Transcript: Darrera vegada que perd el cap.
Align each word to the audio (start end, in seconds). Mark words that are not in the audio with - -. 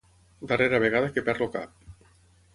Darrera 0.51 0.79
vegada 0.85 1.11
que 1.19 1.25
perd 1.29 1.47
el 1.49 1.53
cap. 1.59 1.87